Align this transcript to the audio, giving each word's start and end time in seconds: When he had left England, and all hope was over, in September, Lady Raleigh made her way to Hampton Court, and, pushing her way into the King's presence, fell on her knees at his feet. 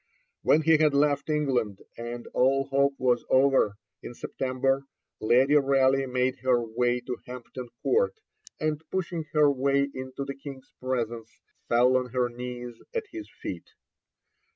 When 0.41 0.63
he 0.63 0.77
had 0.77 0.95
left 0.95 1.29
England, 1.29 1.83
and 1.95 2.25
all 2.33 2.63
hope 2.65 2.95
was 2.97 3.23
over, 3.29 3.75
in 4.01 4.15
September, 4.15 4.87
Lady 5.19 5.53
Raleigh 5.53 6.07
made 6.07 6.37
her 6.39 6.59
way 6.59 7.01
to 7.01 7.17
Hampton 7.27 7.69
Court, 7.83 8.15
and, 8.59 8.81
pushing 8.89 9.25
her 9.33 9.51
way 9.51 9.87
into 9.93 10.25
the 10.25 10.33
King's 10.33 10.71
presence, 10.79 11.39
fell 11.69 11.95
on 11.95 12.09
her 12.13 12.29
knees 12.29 12.81
at 12.95 13.05
his 13.11 13.29
feet. 13.29 13.75